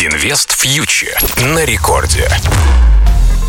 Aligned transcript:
Инвест 0.00 0.52
фьючер 0.52 1.18
на 1.54 1.64
рекорде. 1.64 2.28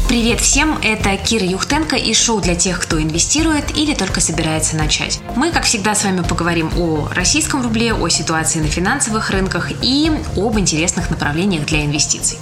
Привет 0.08 0.42
всем, 0.42 0.80
это 0.82 1.16
Кира 1.16 1.46
Юхтенко 1.46 1.96
и 1.96 2.12
шоу 2.16 2.42
для 2.42 2.56
тех, 2.56 2.80
кто 2.82 3.00
инвестирует 3.00 3.78
или 3.78 3.94
только 3.94 4.20
собирается 4.20 4.76
начать. 4.76 5.20
Мы, 5.36 5.52
как 5.52 5.66
всегда, 5.66 5.94
с 5.94 6.04
вами 6.04 6.22
поговорим 6.22 6.72
о 6.76 7.08
российском 7.14 7.62
рубле, 7.62 7.94
о 7.94 8.10
ситуации 8.10 8.62
на 8.62 8.68
финансовых 8.68 9.30
рынках 9.30 9.70
и 9.84 10.12
об 10.36 10.58
интересных 10.58 11.12
направлениях 11.12 11.68
для 11.68 11.86
инвестиций. 11.86 12.40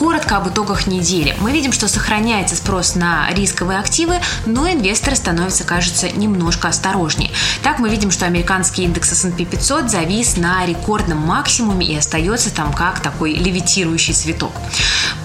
Коротко 0.00 0.38
об 0.38 0.48
итогах 0.48 0.86
недели. 0.86 1.36
Мы 1.40 1.52
видим, 1.52 1.72
что 1.72 1.86
сохраняется 1.86 2.56
спрос 2.56 2.94
на 2.94 3.28
рисковые 3.32 3.78
активы, 3.78 4.14
но 4.46 4.66
инвесторы 4.66 5.14
становятся, 5.14 5.64
кажется, 5.64 6.08
немножко 6.08 6.68
осторожнее. 6.68 7.30
Так 7.62 7.80
мы 7.80 7.90
видим, 7.90 8.10
что 8.10 8.24
американский 8.24 8.84
индекс 8.84 9.12
S&P 9.12 9.44
500 9.44 9.90
завис 9.90 10.38
на 10.38 10.64
рекордном 10.64 11.18
максимуме 11.18 11.86
и 11.86 11.96
остается 11.96 12.48
там 12.48 12.72
как 12.72 13.00
такой 13.00 13.34
левитирующий 13.34 14.14
цветок. 14.14 14.52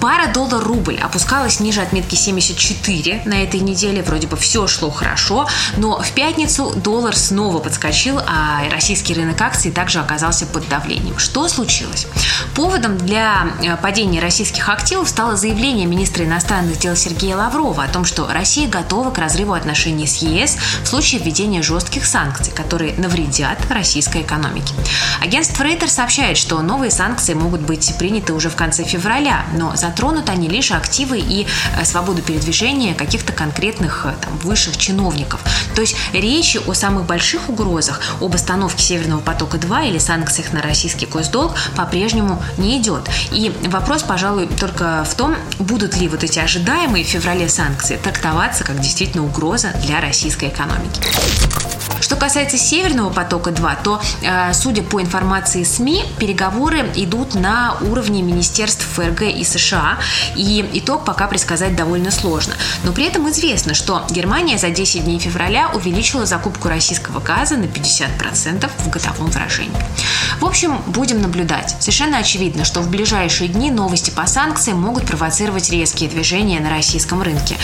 Пара 0.05 0.27
доллар-рубль 0.27 0.99
опускалась 0.99 1.59
ниже 1.59 1.81
отметки 1.81 2.13
74 2.13 3.23
на 3.25 3.41
этой 3.41 3.59
неделе. 3.59 4.03
Вроде 4.03 4.27
бы 4.27 4.37
все 4.37 4.67
шло 4.67 4.91
хорошо, 4.91 5.47
но 5.77 5.99
в 5.99 6.11
пятницу 6.11 6.73
доллар 6.75 7.15
снова 7.15 7.57
подскочил, 7.57 8.19
а 8.19 8.69
российский 8.69 9.15
рынок 9.15 9.41
акций 9.41 9.71
также 9.71 9.97
оказался 9.97 10.45
под 10.45 10.69
давлением. 10.69 11.17
Что 11.17 11.47
случилось? 11.47 12.05
Поводом 12.53 12.99
для 12.99 13.47
э, 13.63 13.75
падения 13.77 14.19
российских 14.19 14.69
активов 14.69 15.09
стало 15.09 15.37
заявление 15.37 15.87
министра 15.87 16.23
иностранных 16.23 16.77
дел 16.77 16.95
Сергея 16.95 17.35
Лаврова 17.35 17.83
о 17.83 17.87
том, 17.87 18.05
что 18.05 18.27
Россия 18.31 18.69
готова 18.69 19.09
к 19.09 19.17
разрыву 19.17 19.53
отношений 19.53 20.05
с 20.05 20.17
ЕС 20.17 20.55
в 20.83 20.87
случае 20.87 21.21
введения 21.21 21.63
жестких 21.63 22.05
санкций, 22.05 22.53
которые 22.53 22.93
навредят 22.93 23.57
российской 23.71 24.21
экономике. 24.21 24.75
Агентство 25.23 25.63
Рейтер 25.63 25.89
сообщает, 25.89 26.37
что 26.37 26.61
новые 26.61 26.91
санкции 26.91 27.33
могут 27.33 27.61
быть 27.61 27.91
приняты 27.97 28.33
уже 28.33 28.51
в 28.51 28.55
конце 28.55 28.83
февраля, 28.83 29.45
но 29.57 29.75
затронут 29.95 30.29
они 30.29 30.49
лишь 30.49 30.71
активы 30.71 31.19
и 31.19 31.47
э, 31.77 31.85
свободу 31.85 32.21
передвижения 32.21 32.93
каких-то 32.93 33.31
конкретных 33.31 34.05
э, 34.05 34.13
там, 34.21 34.37
высших 34.39 34.75
чиновников. 34.75 35.39
То 35.73 35.81
есть 35.81 35.95
речи 36.11 36.59
о 36.67 36.73
самых 36.73 37.05
больших 37.05 37.47
угрозах, 37.47 38.01
об 38.19 38.35
остановке 38.35 38.83
Северного 38.83 39.21
потока-2 39.21 39.89
или 39.89 39.97
санкциях 39.97 40.51
на 40.51 40.61
российский 40.61 41.05
госдолг 41.05 41.55
по-прежнему 41.77 42.43
не 42.57 42.77
идет. 42.77 43.07
И 43.31 43.53
вопрос, 43.67 44.03
пожалуй, 44.03 44.47
только 44.47 45.05
в 45.09 45.15
том, 45.15 45.35
будут 45.59 45.95
ли 45.95 46.09
вот 46.09 46.25
эти 46.25 46.39
ожидаемые 46.39 47.05
в 47.05 47.07
феврале 47.07 47.47
санкции 47.47 47.95
трактоваться 47.95 48.65
как 48.65 48.81
действительно 48.81 49.23
угроза 49.23 49.69
для 49.81 50.01
российской 50.01 50.49
экономики. 50.49 50.99
Что 52.05 52.15
касается 52.17 52.59
Северного 52.59 53.09
потока-2, 53.09 53.77
то, 53.83 53.99
э, 54.21 54.53
судя 54.53 54.83
по 54.83 55.01
информации 55.01 55.63
СМИ, 55.63 56.03
переговоры 56.19 56.87
идут 56.93 57.33
на 57.33 57.77
уровне 57.81 58.21
министерств 58.21 58.85
ФРГ 58.93 59.23
и 59.23 59.43
США, 59.43 59.97
и 60.35 60.69
итог 60.73 61.03
пока 61.03 61.25
предсказать 61.25 61.75
довольно 61.75 62.11
сложно. 62.11 62.53
Но 62.83 62.91
при 62.91 63.05
этом 63.05 63.27
известно, 63.31 63.73
что 63.73 64.05
Германия 64.11 64.59
за 64.59 64.69
10 64.69 65.03
дней 65.03 65.17
февраля 65.17 65.71
увеличила 65.73 66.27
закупку 66.27 66.69
российского 66.69 67.19
газа 67.19 67.57
на 67.57 67.65
50% 67.65 68.69
в 68.77 68.89
годовом 68.91 69.31
выражении. 69.31 69.75
В 70.39 70.45
общем, 70.45 70.81
будем 70.87 71.21
наблюдать. 71.21 71.75
Совершенно 71.79 72.17
очевидно, 72.17 72.65
что 72.65 72.81
в 72.81 72.89
ближайшие 72.89 73.47
дни 73.47 73.71
новости 73.71 74.09
по 74.11 74.25
санкциям 74.27 74.79
могут 74.81 75.05
провоцировать 75.05 75.69
резкие 75.69 76.09
движения 76.09 76.59
на 76.59 76.69
российском 76.69 77.21
рынке. 77.21 77.55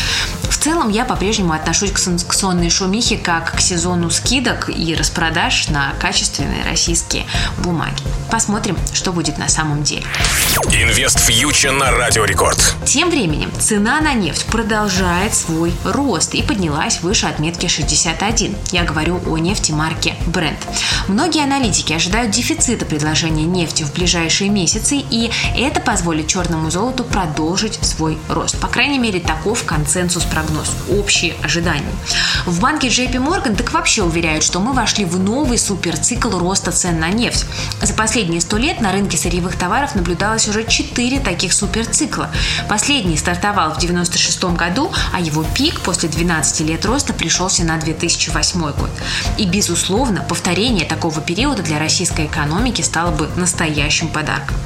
В 0.43 0.57
целом, 0.57 0.89
я 0.89 1.05
по-прежнему 1.05 1.53
отношусь 1.53 1.91
к 1.91 1.97
санкционной 1.97 2.69
шумихе 2.69 3.17
как 3.17 3.55
к 3.55 3.59
сезону 3.59 4.09
скидок 4.09 4.69
и 4.69 4.95
распродаж 4.95 5.69
на 5.69 5.93
качественные 5.99 6.63
российские 6.63 7.25
бумаги. 7.57 8.03
Посмотрим, 8.31 8.77
что 8.93 9.11
будет 9.11 9.37
на 9.37 9.49
самом 9.49 9.83
деле. 9.83 10.05
Инвест 10.71 11.19
фьючер 11.19 11.73
на 11.73 11.91
Радио 11.91 12.23
Рекорд. 12.23 12.75
Тем 12.85 13.09
временем 13.09 13.51
цена 13.59 13.99
на 13.99 14.13
нефть 14.13 14.45
продолжает 14.45 15.35
свой 15.35 15.73
рост 15.83 16.33
и 16.33 16.41
поднялась 16.41 17.01
выше 17.01 17.25
отметки 17.25 17.67
61. 17.67 18.55
Я 18.71 18.83
говорю 18.83 19.19
о 19.27 19.37
нефти 19.37 19.73
марки 19.73 20.15
Brent. 20.27 20.57
Многие 21.09 21.43
аналитики 21.43 21.91
ожидают 21.91 22.31
дефицита 22.31 22.85
предложения 22.85 23.43
нефти 23.43 23.83
в 23.83 23.93
ближайшие 23.93 24.49
месяцы, 24.49 24.95
и 24.97 25.29
это 25.57 25.81
позволит 25.81 26.27
черному 26.27 26.71
золоту 26.71 27.03
продолжить 27.03 27.79
свой 27.81 28.17
рост. 28.29 28.57
По 28.61 28.67
крайней 28.67 28.97
мере, 28.97 29.19
таков 29.19 29.65
консенсус-прогноз, 29.65 30.71
общие 30.89 31.35
ожидания. 31.43 31.91
В 32.45 32.59
банке 32.59 32.87
JP 32.87 33.13
Morgan 33.13 33.55
так 33.55 33.71
вообще 33.71 34.01
уверяют, 34.01 34.43
что 34.43 34.59
мы 34.59 34.73
вошли 34.73 35.05
в 35.05 35.19
новый 35.19 35.59
суперцикл 35.59 36.37
роста 36.37 36.71
цен 36.71 36.99
на 36.99 37.09
нефть. 37.09 37.45
За 37.81 37.93
последние 37.93 38.41
сто 38.41 38.57
лет 38.57 38.81
на 38.81 38.91
рынке 38.91 39.15
сырьевых 39.17 39.55
товаров 39.57 39.93
наблюдалось 39.93 40.47
уже 40.47 40.63
четыре 40.63 41.19
таких 41.19 41.53
суперцикла. 41.53 42.31
Последний 42.67 43.17
стартовал 43.17 43.73
в 43.73 43.77
1996 43.77 44.43
году, 44.57 44.91
а 45.13 45.19
его 45.19 45.45
пик 45.55 45.81
после 45.81 46.09
12 46.09 46.61
лет 46.61 46.83
роста 46.85 47.13
пришелся 47.13 47.63
на 47.63 47.77
2008 47.77 48.59
год. 48.59 48.89
И, 49.37 49.45
безусловно, 49.45 50.25
повторение 50.27 50.85
такого 50.85 51.21
периода 51.21 51.61
для 51.61 51.77
российской 51.77 52.25
экономики 52.25 52.81
стало 52.81 53.11
бы 53.11 53.29
настоящим 53.35 54.07
подарком. 54.07 54.57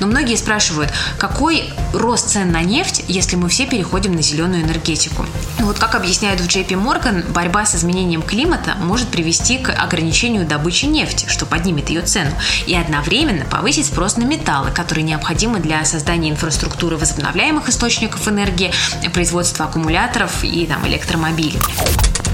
Но 0.00 0.06
многие 0.06 0.36
спрашивают, 0.36 0.92
какой 1.18 1.72
рост 1.94 2.28
цен 2.28 2.52
на 2.52 2.62
нефть, 2.62 3.04
если 3.08 3.36
мы 3.36 3.48
все 3.48 3.66
переходим 3.66 4.14
на 4.14 4.22
зеленую 4.22 4.62
энергетику? 4.62 5.24
Ну 5.58 5.66
вот 5.66 5.78
как 5.78 5.94
объясняют 5.94 6.40
в 6.40 6.46
JP 6.46 6.68
Morgan, 6.82 7.21
борьба 7.30 7.64
с 7.64 7.74
изменением 7.74 8.22
климата 8.22 8.74
может 8.80 9.08
привести 9.08 9.58
к 9.58 9.70
ограничению 9.70 10.46
добычи 10.46 10.86
нефти, 10.86 11.26
что 11.28 11.46
поднимет 11.46 11.88
ее 11.88 12.02
цену, 12.02 12.32
и 12.66 12.74
одновременно 12.74 13.44
повысить 13.44 13.86
спрос 13.86 14.16
на 14.16 14.24
металлы, 14.24 14.70
которые 14.70 15.04
необходимы 15.04 15.60
для 15.60 15.84
создания 15.84 16.30
инфраструктуры 16.30 16.96
возобновляемых 16.96 17.68
источников 17.68 18.26
энергии, 18.28 18.72
производства 19.12 19.66
аккумуляторов 19.66 20.44
и 20.44 20.66
там, 20.66 20.86
электромобилей. 20.86 21.60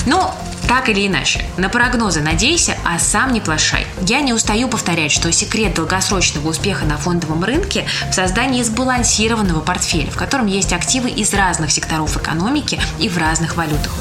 Но 0.07 0.35
так 0.67 0.89
или 0.89 1.07
иначе, 1.07 1.45
на 1.57 1.69
прогнозы 1.69 2.21
надейся, 2.21 2.77
а 2.85 2.99
сам 2.99 3.33
не 3.33 3.41
плашай. 3.41 3.87
Я 4.03 4.21
не 4.21 4.33
устаю 4.33 4.69
повторять, 4.69 5.13
что 5.13 5.31
секрет 5.33 5.75
долгосрочного 5.75 6.49
успеха 6.49 6.85
на 6.85 6.97
фондовом 6.97 7.45
рынке 7.45 7.87
в 8.11 8.15
создании 8.15 8.63
сбалансированного 8.63 9.61
портфеля, 9.61 10.11
в 10.11 10.17
котором 10.17 10.47
есть 10.47 10.73
активы 10.73 11.11
из 11.11 11.33
разных 11.35 11.71
секторов 11.71 12.17
экономики 12.17 12.81
и 12.99 13.09
в 13.09 13.19
разных 13.19 13.57
валютах. 13.57 13.93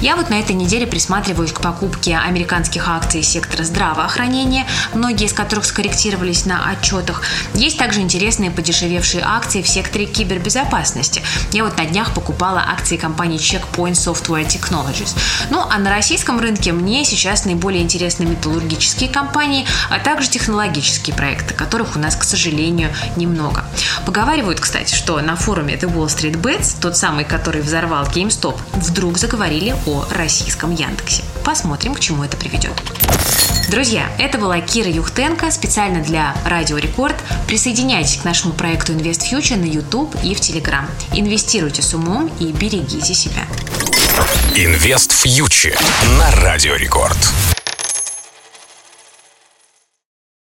Я 0.00 0.16
вот 0.16 0.30
на 0.30 0.38
этой 0.38 0.54
неделе 0.54 0.86
присматриваюсь 0.86 1.52
к 1.52 1.60
покупке 1.60 2.16
американских 2.16 2.88
акций 2.88 3.22
сектора 3.22 3.64
здравоохранения, 3.64 4.66
многие 4.94 5.26
из 5.26 5.32
которых 5.32 5.64
скорректировались 5.64 6.44
на 6.44 6.70
отчетах. 6.70 7.22
Есть 7.54 7.78
также 7.78 8.00
интересные 8.00 8.50
подешевевшие 8.50 9.22
акции 9.24 9.62
в 9.62 9.68
секторе 9.68 10.06
кибербезопасности. 10.06 11.22
Я 11.52 11.64
вот 11.64 11.78
на 11.78 11.86
днях 11.86 12.12
покупала 12.12 12.60
акции 12.60 12.96
компании 12.96 13.38
Checkpoint 13.38 13.92
Software 13.92 14.46
Technologies. 14.46 15.16
Ну, 15.50 15.64
а 15.68 15.78
на 15.78 15.95
российском 15.96 16.38
рынке 16.38 16.72
мне 16.72 17.06
сейчас 17.06 17.46
наиболее 17.46 17.82
интересны 17.82 18.26
металлургические 18.26 19.08
компании, 19.08 19.64
а 19.88 19.98
также 19.98 20.28
технологические 20.28 21.16
проекты, 21.16 21.54
которых 21.54 21.96
у 21.96 21.98
нас, 21.98 22.16
к 22.16 22.24
сожалению, 22.24 22.90
немного. 23.16 23.64
Поговаривают, 24.04 24.60
кстати, 24.60 24.94
что 24.94 25.18
на 25.22 25.36
форуме 25.36 25.74
The 25.74 25.90
Wall 25.90 26.08
Street 26.08 26.38
Bets, 26.38 26.76
тот 26.82 26.98
самый, 26.98 27.24
который 27.24 27.62
взорвал 27.62 28.04
GameStop, 28.04 28.58
вдруг 28.74 29.16
заговорили 29.16 29.74
о 29.86 30.04
российском 30.10 30.74
Яндексе. 30.74 31.22
Посмотрим, 31.42 31.94
к 31.94 32.00
чему 32.00 32.24
это 32.24 32.36
приведет. 32.36 32.74
Друзья, 33.70 34.06
это 34.18 34.36
была 34.36 34.60
Кира 34.60 34.90
Юхтенко 34.90 35.50
специально 35.50 36.04
для 36.04 36.36
Радио 36.44 36.76
Рекорд. 36.76 37.16
Присоединяйтесь 37.46 38.18
к 38.18 38.24
нашему 38.24 38.52
проекту 38.52 38.92
Invest 38.92 39.22
Future 39.32 39.56
на 39.56 39.64
YouTube 39.64 40.14
и 40.22 40.34
в 40.34 40.40
Telegram. 40.40 40.84
Инвестируйте 41.14 41.80
с 41.80 41.94
умом 41.94 42.30
и 42.38 42.52
берегите 42.52 43.14
себя. 43.14 43.46
Инвест 44.56 45.12
фьючи 45.12 45.74
на 46.18 46.30
радиорекорд. 46.30 47.55